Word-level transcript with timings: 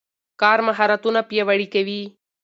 کار 0.41 0.59
مهارتونه 0.67 1.19
پیاوړي 1.29 1.67
کوي. 1.73 2.01